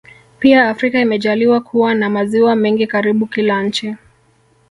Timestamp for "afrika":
0.69-0.99